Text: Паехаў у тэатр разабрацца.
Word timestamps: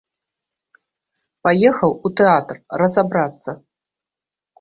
Паехаў 1.47 1.91
у 2.09 2.11
тэатр 2.21 2.57
разабрацца. 2.83 3.51